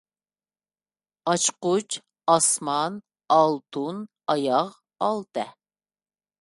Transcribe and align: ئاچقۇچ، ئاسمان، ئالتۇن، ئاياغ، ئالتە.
ئاچقۇچ، 1.31 1.99
ئاسمان، 2.33 2.97
ئالتۇن، 3.37 4.03
ئاياغ، 4.35 4.77
ئالتە. 5.09 5.49